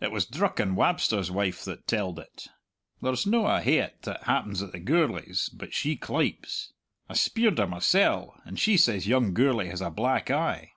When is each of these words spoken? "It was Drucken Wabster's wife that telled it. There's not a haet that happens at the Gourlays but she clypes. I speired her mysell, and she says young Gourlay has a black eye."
"It 0.00 0.12
was 0.12 0.24
Drucken 0.24 0.76
Wabster's 0.76 1.32
wife 1.32 1.64
that 1.64 1.88
telled 1.88 2.20
it. 2.20 2.46
There's 3.02 3.26
not 3.26 3.58
a 3.58 3.60
haet 3.60 4.02
that 4.02 4.22
happens 4.22 4.62
at 4.62 4.70
the 4.70 4.78
Gourlays 4.78 5.48
but 5.52 5.74
she 5.74 5.96
clypes. 5.96 6.70
I 7.08 7.14
speired 7.14 7.58
her 7.58 7.66
mysell, 7.66 8.40
and 8.44 8.56
she 8.56 8.76
says 8.76 9.08
young 9.08 9.34
Gourlay 9.34 9.66
has 9.70 9.80
a 9.80 9.90
black 9.90 10.30
eye." 10.30 10.74